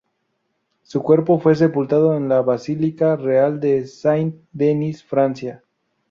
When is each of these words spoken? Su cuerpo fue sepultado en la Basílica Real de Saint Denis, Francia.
Su 0.81 1.03
cuerpo 1.03 1.37
fue 1.39 1.53
sepultado 1.53 2.17
en 2.17 2.27
la 2.27 2.41
Basílica 2.41 3.15
Real 3.17 3.59
de 3.59 3.85
Saint 3.85 4.33
Denis, 4.51 5.03
Francia. 5.03 5.63